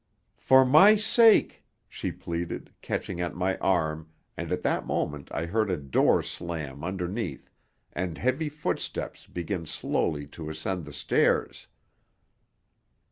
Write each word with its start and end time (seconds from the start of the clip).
"For 0.39 0.65
my 0.65 0.95
sake," 0.95 1.63
she 1.87 2.11
pleaded, 2.11 2.73
catching 2.81 3.21
at 3.21 3.35
my 3.35 3.57
arm, 3.59 4.09
and 4.35 4.51
at 4.51 4.63
that 4.63 4.87
moment 4.87 5.29
I 5.31 5.45
heard 5.45 5.69
a 5.69 5.77
door 5.77 6.23
slam 6.23 6.83
underneath 6.83 7.51
and 7.93 8.17
heavy 8.17 8.49
footsteps 8.49 9.27
begin 9.27 9.67
slowly 9.67 10.25
to 10.33 10.49
ascend 10.49 10.85
the 10.85 10.91
stairs. 10.93 11.67